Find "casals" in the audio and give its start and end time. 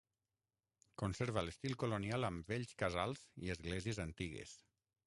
2.85-3.23